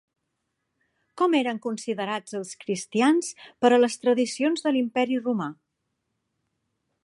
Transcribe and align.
Com 1.21 1.35
eren 1.39 1.59
considerats 1.65 2.37
els 2.41 2.55
cristians 2.63 3.29
per 3.65 3.71
a 3.71 3.79
les 3.83 3.99
tradicions 4.07 4.65
de 4.67 4.73
l'Imperi 4.77 5.23
Romà? 5.27 5.51